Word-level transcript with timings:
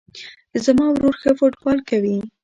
زما 0.65 0.85
ورور 0.91 1.15
ښه 1.21 1.31
فوټبال 1.39 1.77
کوی 1.89 2.17